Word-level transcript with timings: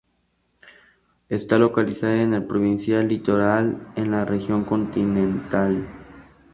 Está 1.29 1.59
localizada 1.59 2.23
en 2.23 2.33
el 2.33 2.45
provincia 2.45 3.03
Litoral 3.03 3.93
en 3.95 4.09
la 4.09 4.25
región 4.25 4.65
continental. 4.65 5.85